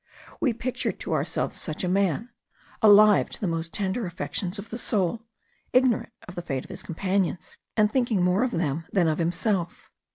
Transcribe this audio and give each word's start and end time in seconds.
We 0.39 0.51
pictured 0.53 0.99
to 1.01 1.13
ourselves 1.13 1.61
such 1.61 1.83
a 1.83 1.87
man, 1.87 2.31
alive 2.81 3.29
to 3.29 3.39
the 3.39 3.45
most 3.45 3.71
tender 3.71 4.07
affections 4.07 4.57
of 4.57 4.71
the 4.71 4.79
soul, 4.79 5.27
ignorant 5.73 6.11
of 6.27 6.33
the 6.33 6.41
fate 6.41 6.63
of 6.63 6.71
his 6.71 6.81
companions, 6.81 7.55
and 7.77 7.91
thinking 7.91 8.23
more 8.23 8.43
of 8.43 8.49
them 8.49 8.85
than 8.91 9.07
of 9.07 9.19
himself. 9.19 9.91